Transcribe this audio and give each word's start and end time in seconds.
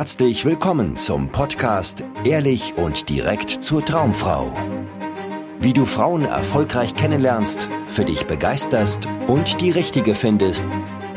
herzlich 0.00 0.46
willkommen 0.46 0.96
zum 0.96 1.28
Podcast 1.28 2.06
Ehrlich 2.24 2.72
und 2.78 3.10
direkt 3.10 3.50
zur 3.50 3.84
Traumfrau. 3.84 4.50
Wie 5.60 5.74
du 5.74 5.84
Frauen 5.84 6.24
erfolgreich 6.24 6.94
kennenlernst, 6.94 7.68
für 7.86 8.06
dich 8.06 8.26
begeisterst 8.26 9.06
und 9.26 9.60
die 9.60 9.70
richtige 9.70 10.14
findest, 10.14 10.64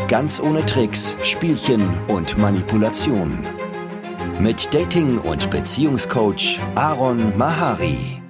ganz 0.09 0.41
ohne 0.41 0.65
Tricks, 0.65 1.15
Spielchen 1.23 1.97
und 2.09 2.37
Manipulation. 2.37 3.47
Mit 4.37 4.73
Dating- 4.73 5.19
und 5.19 5.49
Beziehungscoach 5.49 6.59
Aaron 6.75 7.37
Mahari. 7.37 8.21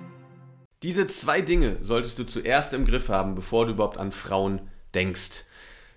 Diese 0.83 1.07
zwei 1.07 1.41
Dinge 1.41 1.77
solltest 1.81 2.19
du 2.19 2.25
zuerst 2.25 2.75
im 2.75 2.85
Griff 2.85 3.09
haben, 3.09 3.33
bevor 3.33 3.65
du 3.65 3.71
überhaupt 3.71 3.97
an 3.97 4.11
Frauen 4.11 4.61
denkst. 4.93 5.45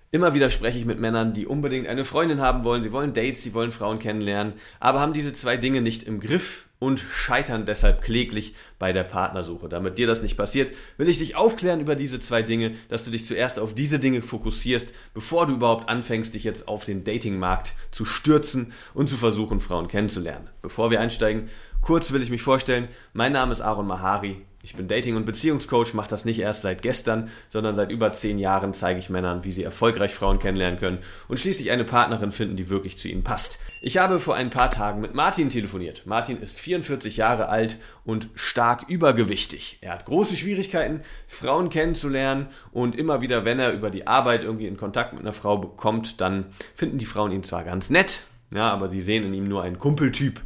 Immer 0.09 0.33
wieder 0.33 0.49
spreche 0.49 0.79
ich 0.79 0.85
mit 0.85 1.01
Männern, 1.01 1.33
die 1.33 1.45
unbedingt 1.45 1.85
eine 1.85 2.05
Freundin 2.05 2.39
haben 2.39 2.63
wollen, 2.63 2.81
sie 2.81 2.93
wollen 2.93 3.13
Dates, 3.13 3.43
sie 3.43 3.53
wollen 3.53 3.73
Frauen 3.73 3.99
kennenlernen, 3.99 4.53
aber 4.79 5.01
haben 5.01 5.11
diese 5.11 5.33
zwei 5.33 5.57
Dinge 5.57 5.81
nicht 5.81 6.03
im 6.03 6.21
Griff 6.21 6.69
und 6.79 6.99
scheitern 6.99 7.65
deshalb 7.65 8.01
kläglich 8.01 8.55
bei 8.79 8.93
der 8.93 9.03
Partnersuche. 9.03 9.67
Damit 9.67 9.97
dir 9.97 10.07
das 10.07 10.21
nicht 10.21 10.37
passiert, 10.37 10.71
will 10.95 11.09
ich 11.09 11.17
dich 11.17 11.35
aufklären 11.35 11.81
über 11.81 11.95
diese 11.95 12.21
zwei 12.21 12.41
Dinge, 12.41 12.75
dass 12.87 13.03
du 13.03 13.11
dich 13.11 13.25
zuerst 13.25 13.59
auf 13.59 13.73
diese 13.73 13.99
Dinge 13.99 14.21
fokussierst, 14.21 14.93
bevor 15.13 15.45
du 15.45 15.55
überhaupt 15.55 15.89
anfängst, 15.89 16.33
dich 16.35 16.45
jetzt 16.45 16.69
auf 16.69 16.85
den 16.85 17.03
Datingmarkt 17.03 17.73
zu 17.91 18.05
stürzen 18.05 18.71
und 18.93 19.09
zu 19.09 19.17
versuchen, 19.17 19.59
Frauen 19.59 19.89
kennenzulernen. 19.89 20.49
Bevor 20.61 20.89
wir 20.89 21.01
einsteigen, 21.01 21.49
kurz 21.81 22.13
will 22.13 22.23
ich 22.23 22.29
mich 22.29 22.43
vorstellen. 22.43 22.87
Mein 23.11 23.33
Name 23.33 23.51
ist 23.51 23.61
Aaron 23.61 23.87
Mahari. 23.87 24.37
Ich 24.67 24.75
bin 24.75 24.89
Dating- 24.89 25.15
und 25.15 25.25
Beziehungscoach, 25.25 25.93
mache 25.93 26.09
das 26.09 26.25
nicht 26.25 26.39
erst 26.39 26.61
seit 26.61 26.81
gestern, 26.81 27.29
sondern 27.47 27.73
seit 27.73 27.89
über 27.89 28.11
zehn 28.11 28.37
Jahren 28.37 28.73
zeige 28.73 28.99
ich 28.99 29.09
Männern, 29.09 29.45
wie 29.45 29.53
sie 29.53 29.63
erfolgreich 29.63 30.13
Frauen 30.13 30.39
kennenlernen 30.39 30.77
können 30.77 30.97
und 31.29 31.39
schließlich 31.39 31.71
eine 31.71 31.85
Partnerin 31.85 32.33
finden, 32.33 32.57
die 32.57 32.67
wirklich 32.67 32.97
zu 32.97 33.07
ihnen 33.07 33.23
passt. 33.23 33.59
Ich 33.79 33.97
habe 33.97 34.19
vor 34.19 34.35
ein 34.35 34.49
paar 34.49 34.69
Tagen 34.69 34.99
mit 34.99 35.13
Martin 35.13 35.47
telefoniert. 35.47 36.01
Martin 36.05 36.41
ist 36.41 36.59
44 36.59 37.15
Jahre 37.15 37.47
alt 37.47 37.77
und 38.03 38.27
stark 38.35 38.89
übergewichtig. 38.89 39.77
Er 39.79 39.93
hat 39.93 40.03
große 40.03 40.35
Schwierigkeiten, 40.35 40.99
Frauen 41.27 41.69
kennenzulernen 41.69 42.47
und 42.73 42.93
immer 42.93 43.21
wieder, 43.21 43.45
wenn 43.45 43.59
er 43.59 43.71
über 43.71 43.89
die 43.89 44.05
Arbeit 44.05 44.43
irgendwie 44.43 44.67
in 44.67 44.75
Kontakt 44.75 45.13
mit 45.13 45.21
einer 45.21 45.31
Frau 45.31 45.57
bekommt, 45.59 46.19
dann 46.19 46.47
finden 46.75 46.97
die 46.97 47.05
Frauen 47.05 47.31
ihn 47.31 47.43
zwar 47.43 47.63
ganz 47.63 47.89
nett, 47.89 48.25
ja, 48.53 48.69
aber 48.69 48.89
sie 48.89 48.99
sehen 48.99 49.23
in 49.23 49.33
ihm 49.33 49.45
nur 49.45 49.63
einen 49.63 49.79
Kumpeltyp. 49.79 50.41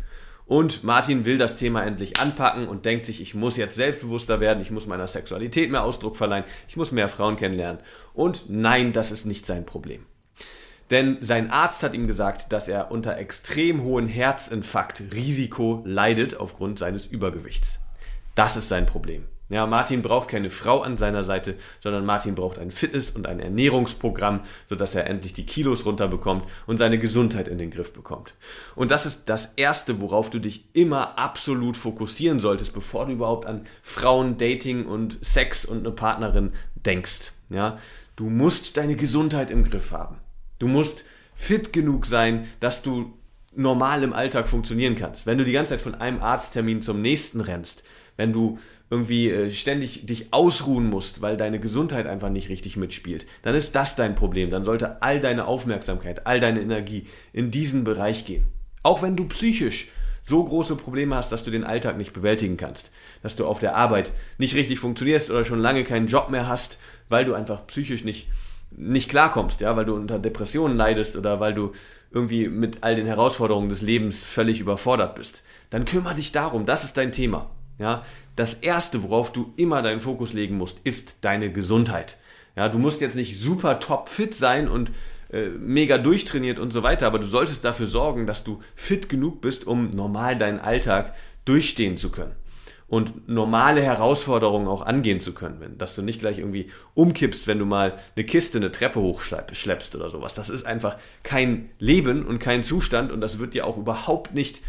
Und 0.52 0.84
Martin 0.84 1.24
will 1.24 1.38
das 1.38 1.56
Thema 1.56 1.82
endlich 1.86 2.20
anpacken 2.20 2.68
und 2.68 2.84
denkt 2.84 3.06
sich, 3.06 3.22
ich 3.22 3.34
muss 3.34 3.56
jetzt 3.56 3.78
selbstbewusster 3.78 4.42
werden, 4.42 4.62
ich 4.62 4.70
muss 4.70 4.86
meiner 4.86 5.08
Sexualität 5.08 5.72
mehr 5.72 5.82
Ausdruck 5.82 6.18
verleihen, 6.18 6.44
ich 6.68 6.76
muss 6.76 6.92
mehr 6.92 7.08
Frauen 7.08 7.38
kennenlernen. 7.38 7.82
Und 8.14 8.50
nein, 8.50 8.92
das 8.92 9.12
ist 9.12 9.24
nicht 9.24 9.46
sein 9.46 9.66
Problem. 9.66 10.06
Denn 10.90 11.20
sein 11.22 11.52
Arzt 11.52 11.84
hat 11.84 11.94
ihm 11.94 12.06
gesagt, 12.06 12.52
dass 12.52 12.68
er 12.68 12.92
unter 12.92 13.18
extrem 13.18 13.84
hohem 13.84 14.08
Herzinfarkt-Risiko 14.08 15.84
leidet 15.86 16.36
aufgrund 16.36 16.80
seines 16.80 17.06
Übergewichts. 17.06 17.81
Das 18.36 18.58
ist 18.58 18.70
sein 18.70 18.86
Problem. 18.86 19.28
Ja, 19.52 19.68
Martin 19.68 20.02
braucht 20.02 20.30
keine 20.30 20.50
Frau 20.50 20.80
an 20.80 20.96
seiner 20.96 21.24
Seite, 21.24 21.56
sondern 21.82 22.06
Martin 22.06 22.36
braucht 22.36 22.58
ein 22.58 22.72
Fitness- 22.72 23.12
und 23.12 23.28
ein 23.28 23.42
Ernährungsprogramm, 23.42 24.40
sodass 24.66 24.96
er 24.96 25.08
endlich 25.08 25.34
die 25.34 25.46
Kilos 25.46 25.86
runterbekommt 25.86 26.46
und 26.68 26.78
seine 26.78 26.98
Gesundheit 26.98 27.50
in 27.50 27.58
den 27.58 27.70
Griff 27.70 27.92
bekommt. 27.92 28.34
Und 28.76 28.92
das 28.92 29.06
ist 29.06 29.28
das 29.28 29.54
Erste, 29.58 30.00
worauf 30.00 30.30
du 30.30 30.40
dich 30.40 30.64
immer 30.72 31.20
absolut 31.20 31.76
fokussieren 31.76 32.40
solltest, 32.40 32.74
bevor 32.74 33.08
du 33.08 33.12
überhaupt 33.12 33.46
an 33.46 33.68
Frauen, 33.84 34.38
Dating 34.38 34.86
und 34.86 35.20
Sex 35.22 35.66
und 35.66 35.80
eine 35.80 35.92
Partnerin 35.92 36.54
denkst. 36.86 37.34
Ja, 37.50 37.78
du 38.16 38.30
musst 38.30 38.78
deine 38.78 38.96
Gesundheit 38.96 39.52
im 39.52 39.66
Griff 39.66 39.92
haben. 39.92 40.16
Du 40.60 40.70
musst 40.70 41.04
fit 41.36 41.74
genug 41.74 42.06
sein, 42.06 42.48
dass 42.62 42.84
du 42.84 43.12
normal 43.54 44.04
im 44.04 44.14
Alltag 44.14 44.48
funktionieren 44.48 44.96
kannst. 44.96 45.26
Wenn 45.26 45.38
du 45.38 45.44
die 45.44 45.52
ganze 45.52 45.72
Zeit 45.72 45.82
von 45.82 45.96
einem 45.96 46.22
Arzttermin 46.22 46.82
zum 46.82 47.02
nächsten 47.02 47.42
rennst, 47.42 47.84
wenn 48.22 48.34
du 48.34 48.60
irgendwie 48.92 49.32
äh, 49.32 49.50
ständig 49.50 50.06
dich 50.06 50.32
ausruhen 50.32 50.88
musst, 50.88 51.24
weil 51.24 51.38
deine 51.38 51.60
Gesundheit 51.60 52.06
einfach 52.06 52.30
nicht 52.30 52.50
richtig 52.50 52.78
mitspielt, 52.78 53.26
dann 53.42 53.56
ist 53.56 53.76
das 53.76 53.96
dein 53.96 54.14
Problem. 54.14 54.52
Dann 54.52 54.64
sollte 54.64 55.02
all 55.02 55.20
deine 55.20 55.48
Aufmerksamkeit, 55.48 56.28
all 56.28 56.40
deine 56.40 56.62
Energie 56.62 57.08
in 57.34 57.50
diesen 57.50 57.84
Bereich 57.84 58.26
gehen. 58.26 58.46
Auch 58.84 59.02
wenn 59.02 59.16
du 59.16 59.26
psychisch 59.26 59.88
so 60.22 60.44
große 60.44 60.76
Probleme 60.76 61.16
hast, 61.16 61.32
dass 61.32 61.44
du 61.44 61.50
den 61.50 61.64
Alltag 61.64 61.98
nicht 61.98 62.14
bewältigen 62.14 62.58
kannst, 62.58 62.92
dass 63.24 63.36
du 63.36 63.48
auf 63.48 63.58
der 63.58 63.76
Arbeit 63.76 64.12
nicht 64.38 64.54
richtig 64.54 64.78
funktionierst 64.78 65.32
oder 65.32 65.46
schon 65.46 65.62
lange 65.62 65.84
keinen 65.84 66.08
Job 66.08 66.30
mehr 66.30 66.48
hast, 66.48 66.78
weil 67.10 67.26
du 67.26 67.34
einfach 67.34 67.66
psychisch 67.66 68.04
nicht 68.04 68.28
nicht 68.74 69.10
klarkommst, 69.10 69.60
ja, 69.60 69.76
weil 69.76 69.84
du 69.84 69.96
unter 69.96 70.18
Depressionen 70.18 70.78
leidest 70.78 71.18
oder 71.18 71.42
weil 71.42 71.54
du 71.54 71.74
irgendwie 72.12 72.48
mit 72.48 72.84
all 72.84 72.96
den 72.96 73.06
Herausforderungen 73.06 73.68
des 73.68 73.82
Lebens 73.82 74.24
völlig 74.24 74.62
überfordert 74.62 75.16
bist, 75.16 75.44
dann 75.72 75.84
kümmere 75.84 76.16
dich 76.16 76.32
darum, 76.32 76.66
das 76.66 76.86
ist 76.86 76.96
dein 76.96 77.12
Thema. 77.12 77.50
Ja, 77.82 78.04
das 78.36 78.54
erste, 78.54 79.04
worauf 79.04 79.34
du 79.34 79.54
immer 79.58 79.82
deinen 79.82 80.00
Fokus 80.00 80.34
legen 80.34 80.56
musst, 80.56 80.80
ist 80.84 81.18
deine 81.22 81.52
Gesundheit. 81.52 82.18
Ja, 82.56 82.70
du 82.70 82.78
musst 82.78 83.02
jetzt 83.02 83.16
nicht 83.16 83.40
super 83.40 83.80
top 83.80 84.08
fit 84.08 84.36
sein 84.36 84.68
und 84.68 84.92
äh, 85.32 85.50
mega 85.50 85.98
durchtrainiert 85.98 86.60
und 86.60 86.72
so 86.72 86.84
weiter, 86.84 87.08
aber 87.08 87.18
du 87.20 87.28
solltest 87.28 87.66
dafür 87.66 87.88
sorgen, 87.88 88.28
dass 88.28 88.44
du 88.44 88.62
fit 88.76 89.10
genug 89.10 89.42
bist, 89.42 89.66
um 89.66 89.90
normal 89.90 90.38
deinen 90.38 90.60
Alltag 90.60 91.16
durchstehen 91.44 91.98
zu 91.98 92.12
können 92.12 92.36
und 92.92 93.30
normale 93.30 93.82
Herausforderungen 93.82 94.68
auch 94.68 94.82
angehen 94.82 95.22
zu 95.22 95.34
können, 95.34 95.62
wenn, 95.62 95.78
dass 95.78 95.96
du 95.96 96.02
nicht 96.02 96.20
gleich 96.20 96.40
irgendwie 96.40 96.70
umkippst, 96.94 97.48
wenn 97.48 97.58
du 97.58 97.66
mal 97.66 97.98
eine 98.16 98.26
Kiste, 98.26 98.58
eine 98.58 98.72
Treppe 98.72 99.00
hochschleppst 99.00 99.96
oder 99.96 100.10
sowas. 100.10 100.36
Das 100.36 100.50
ist 100.50 100.66
einfach 100.66 100.98
kein 101.24 101.70
Leben 101.80 102.26
und 102.26 102.40
kein 102.40 102.64
Zustand 102.64 103.12
und 103.12 103.22
das 103.22 103.40
wird 103.40 103.54
dir 103.54 103.66
auch 103.66 103.78
überhaupt 103.78 104.36
nicht 104.36 104.62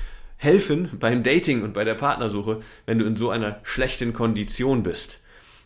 helfen 0.42 0.90
beim 0.98 1.22
Dating 1.22 1.62
und 1.62 1.72
bei 1.72 1.84
der 1.84 1.94
Partnersuche, 1.94 2.60
wenn 2.84 2.98
du 2.98 3.04
in 3.04 3.16
so 3.16 3.30
einer 3.30 3.60
schlechten 3.62 4.12
Kondition 4.12 4.82
bist. 4.82 5.20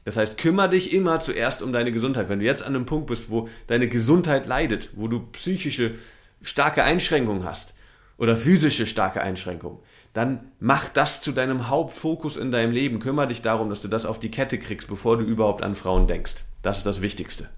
Das 0.05 0.17
heißt, 0.17 0.39
kümmere 0.39 0.69
dich 0.69 0.93
immer 0.93 1.19
zuerst 1.19 1.63
um 1.63 1.73
deine 1.73 1.93
Gesundheit. 1.93 2.29
Wenn 2.29 2.41
du 2.41 2.45
jetzt 2.45 2.63
an 2.63 2.75
einem 2.75 2.87
Punkt 2.87 3.07
bist, 3.07 3.31
wo 3.31 3.49
deine 3.67 3.89
Gesundheit 3.89 4.47
leidet, 4.47 4.91
wo 4.95 5.09
du 5.09 5.21
psychische 5.33 5.95
starke 6.43 6.85
Einschränkungen 6.85 7.45
hast 7.45 7.75
oder 8.19 8.37
physische 8.37 8.87
starke 8.87 9.23
Einschränkungen, 9.23 9.79
dann 10.13 10.53
mach 10.61 10.89
das 10.91 11.23
zu 11.23 11.33
deinem 11.33 11.69
Hauptfokus 11.69 12.37
in 12.37 12.51
deinem 12.51 12.73
Leben. 12.73 13.01
Kümmere 13.01 13.29
dich 13.29 13.43
darum, 13.43 13.71
dass 13.71 13.83
du 13.83 13.89
das 13.89 14.07
auf 14.07 14.21
die 14.21 14.31
Kette 14.31 14.59
kriegst, 14.59 14.89
bevor 14.89 15.17
du 15.17 15.25
überhaupt 15.25 15.63
an 15.63 15.75
Frauen 15.75 16.07
denkst. 16.07 16.45
Das 16.63 16.79
ist 16.79 16.87
das 16.87 17.03
Wichtigste. 17.03 17.49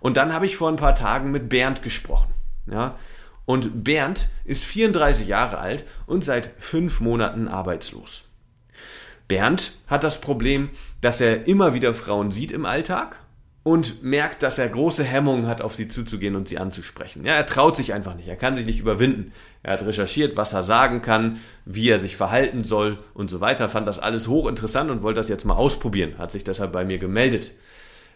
Und 0.00 0.16
dann 0.16 0.32
habe 0.32 0.46
ich 0.46 0.56
vor 0.56 0.68
ein 0.68 0.76
paar 0.76 0.94
Tagen 0.94 1.30
mit 1.30 1.48
Bernd 1.48 1.82
gesprochen. 1.82 2.32
Ja, 2.70 2.96
und 3.46 3.84
Bernd 3.84 4.28
ist 4.44 4.64
34 4.64 5.28
Jahre 5.28 5.58
alt 5.58 5.84
und 6.06 6.24
seit 6.24 6.50
fünf 6.58 7.00
Monaten 7.00 7.48
arbeitslos. 7.48 8.28
Bernd 9.28 9.72
hat 9.86 10.04
das 10.04 10.20
Problem, 10.20 10.70
dass 11.00 11.20
er 11.20 11.46
immer 11.46 11.74
wieder 11.74 11.94
Frauen 11.94 12.30
sieht 12.30 12.52
im 12.52 12.66
Alltag 12.66 13.18
und 13.62 14.04
merkt, 14.04 14.44
dass 14.44 14.58
er 14.58 14.68
große 14.68 15.02
Hemmungen 15.02 15.48
hat, 15.48 15.60
auf 15.60 15.74
sie 15.74 15.88
zuzugehen 15.88 16.36
und 16.36 16.46
sie 16.46 16.58
anzusprechen. 16.58 17.24
Ja, 17.24 17.34
er 17.34 17.46
traut 17.46 17.76
sich 17.76 17.92
einfach 17.92 18.14
nicht, 18.14 18.28
er 18.28 18.36
kann 18.36 18.54
sich 18.54 18.66
nicht 18.66 18.78
überwinden. 18.78 19.32
Er 19.64 19.72
hat 19.72 19.82
recherchiert, 19.84 20.36
was 20.36 20.52
er 20.52 20.62
sagen 20.62 21.02
kann, 21.02 21.40
wie 21.64 21.88
er 21.88 21.98
sich 21.98 22.16
verhalten 22.16 22.62
soll 22.62 22.98
und 23.14 23.28
so 23.28 23.40
weiter, 23.40 23.68
fand 23.68 23.88
das 23.88 23.98
alles 23.98 24.28
hochinteressant 24.28 24.90
und 24.90 25.02
wollte 25.02 25.18
das 25.18 25.28
jetzt 25.28 25.44
mal 25.44 25.54
ausprobieren, 25.54 26.18
hat 26.18 26.30
sich 26.30 26.44
deshalb 26.44 26.70
bei 26.70 26.84
mir 26.84 26.98
gemeldet. 26.98 27.52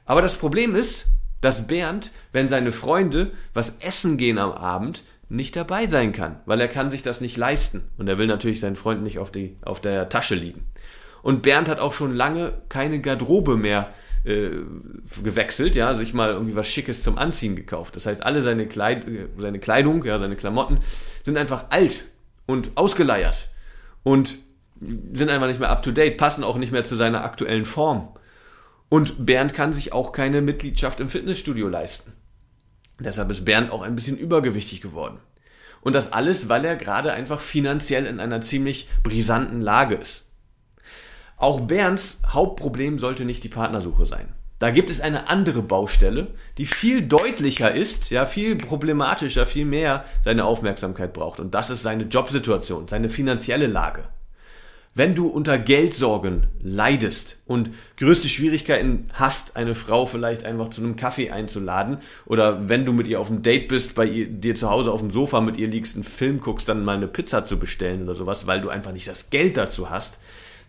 Aber 0.05 0.23
das 0.23 0.37
Problem 0.37 0.77
ist, 0.77 1.07
dass 1.41 1.67
Bernd, 1.67 2.13
wenn 2.33 2.47
seine 2.47 2.71
Freunde 2.71 3.33
was 3.53 3.79
essen 3.81 4.19
gehen 4.19 4.39
am 4.39 4.53
Abend, 4.53 5.03
nicht 5.31 5.57
dabei 5.57 5.87
sein 5.87 6.13
kann, 6.13 6.41
weil 6.45 6.61
er 6.61 6.69
kann 6.69 6.91
sich 6.91 7.03
das 7.03 7.21
nicht 7.21 7.37
leisten 7.37 7.85
und 7.97 8.09
er 8.09 8.19
will 8.19 8.27
natürlich 8.27 8.61
seinen 8.61 8.77
Freund 8.77 9.03
nicht 9.03 9.19
auf, 9.19 9.31
die, 9.31 9.57
auf 9.63 9.81
der 9.81 10.09
Tasche 10.09 10.35
liegen. 10.35 10.67
Und 11.23 11.43
Bernd 11.43 11.69
hat 11.69 11.79
auch 11.79 11.93
schon 11.93 12.15
lange 12.15 12.53
keine 12.69 13.01
Garderobe 13.01 13.57
mehr 13.57 13.93
äh, 14.25 14.51
gewechselt, 15.23 15.77
ja, 15.77 15.95
sich 15.95 16.15
mal 16.15 16.31
irgendwie 16.31 16.57
was 16.57 16.67
Schickes 16.67 17.03
zum 17.03 17.17
Anziehen 17.17 17.55
gekauft. 17.55 17.95
Das 17.95 18.07
heißt, 18.07 18.25
alle 18.25 18.43
seine, 18.43 18.67
Kleid 18.67 19.07
seine 19.39 19.61
Kleidung, 19.61 20.05
ja, 20.05 20.19
seine 20.19 20.37
Klamotten 20.37 20.79
sind 21.23 21.39
einfach 21.39 21.67
alt 21.71 22.07
und 22.47 22.73
ausgeleiert 22.75 23.49
und 24.03 24.37
sind 25.13 25.31
einfach 25.31 25.47
nicht 25.47 25.61
mehr 25.61 25.71
up 25.71 25.83
to 25.83 25.93
date, 25.93 26.17
passen 26.17 26.43
auch 26.43 26.57
nicht 26.57 26.73
mehr 26.73 26.85
zu 26.85 26.97
seiner 26.97 27.23
aktuellen 27.23 27.67
Form. 27.67 28.09
Und 28.89 29.25
Bernd 29.25 29.55
kann 29.55 29.73
sich 29.73 29.93
auch 29.93 30.11
keine 30.11 30.41
Mitgliedschaft 30.41 30.99
im 30.99 31.09
Fitnessstudio 31.09 31.69
leisten. 31.69 32.13
Deshalb 33.01 33.31
ist 33.31 33.45
Bernd 33.45 33.71
auch 33.71 33.83
ein 33.83 33.95
bisschen 33.95 34.17
übergewichtig 34.17 34.81
geworden. 34.81 35.19
Und 35.81 35.95
das 35.95 36.13
alles, 36.13 36.49
weil 36.49 36.65
er 36.65 36.77
gerade 36.77 37.13
einfach 37.13 37.41
finanziell 37.41 38.07
in 38.07 38.21
einer 38.21 38.41
ziemlich 38.43 38.89
brisanten 39.03 39.61
Lage 39.61 39.95
ist. 39.95 40.29
Auch 41.37 41.61
Bernds 41.61 42.21
Hauptproblem 42.27 42.99
sollte 42.99 43.25
nicht 43.25 43.43
die 43.43 43.49
Partnersuche 43.49 44.05
sein. 44.05 44.29
Da 44.59 44.71
gibt 44.71 44.91
es 44.91 45.01
eine 45.01 45.31
andere 45.31 45.63
Baustelle, 45.63 46.35
die 46.59 46.67
viel 46.67 47.01
deutlicher 47.01 47.73
ist, 47.73 48.11
ja, 48.11 48.27
viel 48.27 48.57
problematischer, 48.57 49.47
viel 49.47 49.65
mehr 49.65 50.05
seine 50.23 50.45
Aufmerksamkeit 50.45 51.15
braucht. 51.15 51.41
Und 51.41 51.55
das 51.55 51.71
ist 51.71 51.83
seine 51.83 52.05
Jobsituation, 52.05 52.87
seine 52.87 53.09
finanzielle 53.09 53.67
Lage. 53.67 54.05
Wenn 54.93 55.15
du 55.15 55.29
unter 55.29 55.57
Geldsorgen 55.57 56.49
leidest 56.61 57.37
und 57.47 57.71
größte 57.97 58.29
Schwierigkeiten 58.29 59.09
hast, 59.13 59.55
eine 59.55 59.77
Frau 59.77 60.05
vielleicht 60.05 60.45
einfach 60.45 60.69
zu 60.69 60.83
einem 60.83 60.97
Kaffee 60.97 61.31
einzuladen 61.31 61.99
oder 62.27 62.69
wenn 62.69 62.85
du 62.85 62.93
mit 62.93 63.07
ihr 63.07 63.21
auf 63.21 63.31
einem 63.31 63.43
Date 63.43 63.69
bist, 63.69 63.95
bei 63.95 64.05
ihr, 64.05 64.27
dir 64.27 64.57
zu 64.57 64.69
Hause 64.69 64.91
auf 64.91 65.01
dem 65.01 65.13
Sofa 65.13 65.41
mit 65.41 65.59
ihr 65.59 65.69
liegst, 65.69 65.95
einen 65.95 66.03
Film 66.03 66.41
guckst, 66.41 66.69
dann 66.69 66.85
mal 66.85 66.97
eine 66.97 67.07
Pizza 67.07 67.45
zu 67.45 67.57
bestellen 67.59 68.03
oder 68.03 68.17
sowas, 68.17 68.49
weil 68.49 68.61
du 68.61 68.69
einfach 68.69 68.93
nicht 68.93 69.07
das 69.07 69.31
Geld 69.31 69.57
dazu 69.57 69.91
hast, 69.91 70.19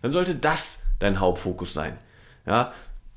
dann 0.02 0.12
sollte 0.12 0.36
das 0.36 0.78
dein 1.00 1.18
Hauptfokus 1.18 1.74
sein. 1.74 1.98
Ja, 2.46 2.72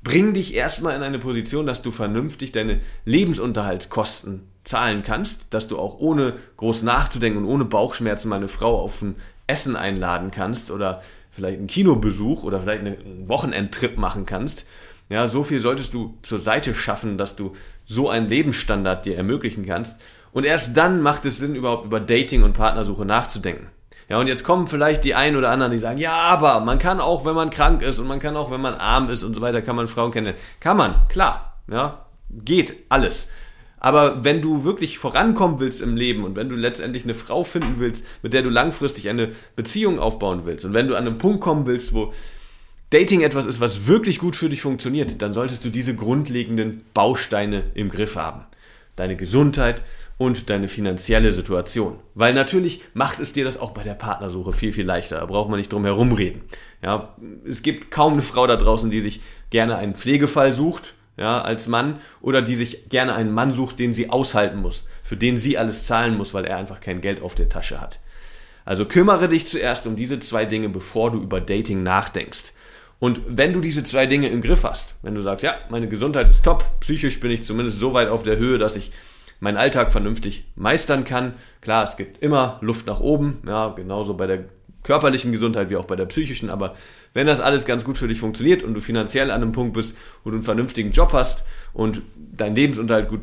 bring 0.06 0.34
dich 0.34 0.54
erstmal 0.54 0.94
in 0.94 1.02
eine 1.02 1.18
Position, 1.18 1.66
dass 1.66 1.82
du 1.82 1.90
vernünftig 1.90 2.52
deine 2.52 2.80
Lebensunterhaltskosten 3.06 4.42
zahlen 4.62 5.02
kannst, 5.02 5.46
dass 5.50 5.66
du 5.66 5.80
auch 5.80 5.98
ohne 5.98 6.34
groß 6.58 6.84
nachzudenken 6.84 7.40
und 7.40 7.46
ohne 7.46 7.64
Bauchschmerzen 7.64 8.28
mal 8.28 8.36
eine 8.36 8.46
Frau 8.46 8.78
auf 8.80 9.02
ein 9.02 9.16
Essen 9.48 9.74
einladen 9.74 10.30
kannst 10.30 10.70
oder 10.70 11.02
vielleicht 11.32 11.58
einen 11.58 11.66
Kinobesuch 11.66 12.44
oder 12.44 12.60
vielleicht 12.60 12.86
einen 12.86 13.28
Wochenendtrip 13.28 13.98
machen 13.98 14.26
kannst. 14.26 14.64
Ja, 15.08 15.26
so 15.26 15.42
viel 15.42 15.58
solltest 15.58 15.92
du 15.92 16.16
zur 16.22 16.38
Seite 16.38 16.76
schaffen, 16.76 17.18
dass 17.18 17.34
du 17.34 17.54
so 17.84 18.08
einen 18.08 18.28
Lebensstandard 18.28 19.06
dir 19.06 19.16
ermöglichen 19.16 19.66
kannst. 19.66 20.00
Und 20.30 20.46
erst 20.46 20.76
dann 20.76 21.02
macht 21.02 21.24
es 21.24 21.38
Sinn, 21.38 21.56
überhaupt 21.56 21.84
über 21.84 21.98
Dating 21.98 22.44
und 22.44 22.52
Partnersuche 22.52 23.04
nachzudenken. 23.04 23.66
Ja, 24.08 24.20
und 24.20 24.28
jetzt 24.28 24.44
kommen 24.44 24.68
vielleicht 24.68 25.02
die 25.04 25.14
einen 25.14 25.36
oder 25.36 25.50
anderen, 25.50 25.72
die 25.72 25.78
sagen, 25.78 25.98
ja, 25.98 26.12
aber 26.12 26.60
man 26.60 26.78
kann 26.78 27.00
auch, 27.00 27.24
wenn 27.24 27.34
man 27.34 27.50
krank 27.50 27.82
ist 27.82 27.98
und 27.98 28.06
man 28.06 28.20
kann 28.20 28.36
auch, 28.36 28.50
wenn 28.50 28.60
man 28.60 28.74
arm 28.74 29.10
ist 29.10 29.24
und 29.24 29.34
so 29.34 29.40
weiter, 29.40 29.62
kann 29.62 29.74
man 29.74 29.88
Frauen 29.88 30.12
kennenlernen. 30.12 30.40
Kann 30.60 30.76
man, 30.76 30.94
klar, 31.08 31.58
ja, 31.70 32.06
geht 32.30 32.74
alles. 32.88 33.30
Aber 33.78 34.24
wenn 34.24 34.42
du 34.42 34.64
wirklich 34.64 34.98
vorankommen 34.98 35.60
willst 35.60 35.80
im 35.80 35.96
Leben 35.96 36.24
und 36.24 36.36
wenn 36.36 36.48
du 36.48 36.56
letztendlich 36.56 37.04
eine 37.04 37.14
Frau 37.14 37.44
finden 37.44 37.74
willst, 37.78 38.04
mit 38.22 38.32
der 38.32 38.42
du 38.42 38.48
langfristig 38.48 39.08
eine 39.08 39.32
Beziehung 39.54 39.98
aufbauen 39.98 40.42
willst 40.44 40.64
und 40.64 40.72
wenn 40.72 40.88
du 40.88 40.96
an 40.96 41.06
einen 41.06 41.18
Punkt 41.18 41.40
kommen 41.40 41.66
willst, 41.66 41.92
wo 41.92 42.12
Dating 42.90 43.20
etwas 43.20 43.46
ist, 43.46 43.60
was 43.60 43.88
wirklich 43.88 44.20
gut 44.20 44.36
für 44.36 44.48
dich 44.48 44.62
funktioniert, 44.62 45.20
dann 45.20 45.32
solltest 45.32 45.64
du 45.64 45.70
diese 45.70 45.96
grundlegenden 45.96 46.82
Bausteine 46.94 47.64
im 47.74 47.90
Griff 47.90 48.14
haben. 48.14 48.44
Deine 48.96 49.16
Gesundheit 49.16 49.82
und 50.18 50.50
deine 50.50 50.68
finanzielle 50.68 51.32
Situation. 51.32 51.98
Weil 52.14 52.34
natürlich 52.34 52.80
macht 52.94 53.20
es 53.20 53.32
dir 53.32 53.44
das 53.44 53.58
auch 53.58 53.70
bei 53.70 53.82
der 53.82 53.94
Partnersuche 53.94 54.52
viel, 54.52 54.72
viel 54.72 54.86
leichter. 54.86 55.20
Da 55.20 55.26
braucht 55.26 55.50
man 55.50 55.58
nicht 55.58 55.72
drum 55.72 55.84
herum 55.84 56.12
reden. 56.12 56.42
Ja, 56.82 57.14
es 57.48 57.62
gibt 57.62 57.90
kaum 57.90 58.14
eine 58.14 58.22
Frau 58.22 58.46
da 58.46 58.56
draußen, 58.56 58.90
die 58.90 59.00
sich 59.00 59.20
gerne 59.50 59.76
einen 59.76 59.94
Pflegefall 59.94 60.54
sucht 60.54 60.94
ja, 61.16 61.40
als 61.40 61.66
Mann 61.66 62.00
oder 62.20 62.42
die 62.42 62.54
sich 62.54 62.88
gerne 62.88 63.14
einen 63.14 63.32
Mann 63.32 63.54
sucht, 63.54 63.78
den 63.78 63.92
sie 63.92 64.10
aushalten 64.10 64.60
muss, 64.60 64.86
für 65.02 65.16
den 65.16 65.36
sie 65.36 65.58
alles 65.58 65.86
zahlen 65.86 66.16
muss, 66.16 66.34
weil 66.34 66.44
er 66.44 66.56
einfach 66.56 66.80
kein 66.80 67.00
Geld 67.00 67.22
auf 67.22 67.34
der 67.34 67.48
Tasche 67.48 67.80
hat. 67.80 68.00
Also 68.64 68.84
kümmere 68.84 69.28
dich 69.28 69.46
zuerst 69.46 69.86
um 69.86 69.96
diese 69.96 70.18
zwei 70.18 70.44
Dinge, 70.44 70.68
bevor 70.68 71.12
du 71.12 71.20
über 71.20 71.40
Dating 71.40 71.82
nachdenkst. 71.82 72.52
Und 72.98 73.20
wenn 73.26 73.52
du 73.52 73.60
diese 73.60 73.84
zwei 73.84 74.06
Dinge 74.06 74.28
im 74.28 74.40
Griff 74.40 74.64
hast, 74.64 74.94
wenn 75.02 75.14
du 75.14 75.22
sagst, 75.22 75.44
ja, 75.44 75.56
meine 75.68 75.88
Gesundheit 75.88 76.30
ist 76.30 76.44
top, 76.44 76.64
psychisch 76.80 77.20
bin 77.20 77.30
ich 77.30 77.42
zumindest 77.42 77.78
so 77.78 77.92
weit 77.92 78.08
auf 78.08 78.22
der 78.22 78.38
Höhe, 78.38 78.58
dass 78.58 78.76
ich 78.76 78.90
meinen 79.40 79.58
Alltag 79.58 79.92
vernünftig 79.92 80.44
meistern 80.54 81.04
kann. 81.04 81.34
Klar, 81.60 81.84
es 81.84 81.96
gibt 81.96 82.22
immer 82.22 82.58
Luft 82.62 82.86
nach 82.86 83.00
oben, 83.00 83.42
ja, 83.46 83.68
genauso 83.68 84.14
bei 84.14 84.26
der 84.26 84.44
körperlichen 84.82 85.32
Gesundheit 85.32 85.68
wie 85.68 85.76
auch 85.76 85.84
bei 85.84 85.96
der 85.96 86.06
psychischen. 86.06 86.48
Aber 86.48 86.74
wenn 87.12 87.26
das 87.26 87.40
alles 87.40 87.66
ganz 87.66 87.84
gut 87.84 87.98
für 87.98 88.08
dich 88.08 88.20
funktioniert 88.20 88.62
und 88.62 88.72
du 88.72 88.80
finanziell 88.80 89.30
an 89.30 89.42
einem 89.42 89.52
Punkt 89.52 89.74
bist, 89.74 89.98
wo 90.24 90.30
du 90.30 90.36
einen 90.36 90.44
vernünftigen 90.44 90.92
Job 90.92 91.12
hast 91.12 91.44
und 91.74 92.02
deinen 92.16 92.56
Lebensunterhalt 92.56 93.08
gut 93.08 93.20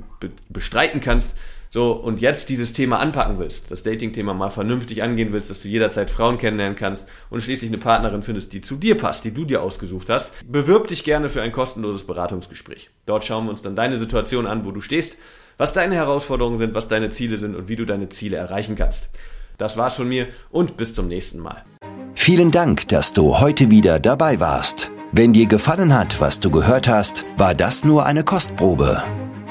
bestreiten 0.50 1.00
kannst, 1.00 1.36
so 1.74 1.94
und 1.94 2.22
jetzt 2.22 2.50
dieses 2.50 2.72
Thema 2.72 3.00
anpacken 3.00 3.40
willst, 3.40 3.72
das 3.72 3.82
Dating-Thema 3.82 4.36
mal 4.36 4.52
vernünftig 4.52 5.02
angehen 5.02 5.34
willst, 5.34 5.50
dass 5.50 5.60
du 5.60 5.68
jederzeit 5.68 6.12
Frauen 6.12 6.38
kennenlernen 6.38 6.78
kannst 6.78 7.10
und 7.32 7.42
schließlich 7.42 7.72
eine 7.72 7.80
Partnerin 7.80 8.22
findest, 8.22 8.54
die 8.54 8.62
zu 8.62 8.76
dir 8.76 8.96
passt, 8.96 9.26
die 9.26 9.34
du 9.34 9.44
dir 9.44 9.64
ausgesucht 9.64 10.08
hast, 10.08 10.34
bewirb 10.48 10.88
dich 10.90 11.04
gerne 11.04 11.30
für 11.30 11.42
ein 11.42 11.52
kostenloses 11.52 12.04
Beratungsgespräch. 12.04 12.92
Dort 13.08 13.24
schauen 13.24 13.46
wir 13.46 13.50
uns 13.50 13.64
dann 13.64 13.76
deine 13.76 13.96
Situation 13.96 14.46
an, 14.46 14.66
wo 14.66 14.72
du 14.72 14.82
stehst, 14.82 15.18
was 15.58 15.74
deine 15.74 15.96
Herausforderungen 15.96 16.60
sind, 16.60 16.76
was 16.76 16.90
deine 16.90 17.10
Ziele 17.10 17.40
sind 17.40 17.56
und 17.56 17.68
wie 17.68 17.76
du 17.76 17.86
deine 17.86 18.10
Ziele 18.10 18.38
erreichen 18.38 18.76
kannst. 18.76 19.10
Das 19.58 19.76
war's 19.76 19.96
von 19.96 20.08
mir 20.08 20.28
und 20.52 20.78
bis 20.78 20.94
zum 20.94 21.08
nächsten 21.08 21.40
Mal. 21.40 21.66
Vielen 22.14 22.52
Dank, 22.52 22.88
dass 22.90 23.14
du 23.14 23.40
heute 23.40 23.72
wieder 23.72 24.00
dabei 24.00 24.40
warst. 24.40 24.92
Wenn 25.12 25.34
dir 25.34 25.48
gefallen 25.48 25.92
hat, 25.92 26.22
was 26.22 26.40
du 26.40 26.52
gehört 26.52 26.88
hast, 26.88 27.26
war 27.36 27.56
das 27.56 27.84
nur 27.84 28.06
eine 28.06 28.24
Kostprobe. 28.24 29.02